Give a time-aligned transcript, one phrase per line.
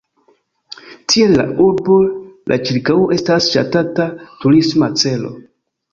[1.13, 1.99] Tiel la urbo,
[2.53, 4.09] la ĉirkaŭo estas ŝatata
[4.41, 5.35] turisma celo.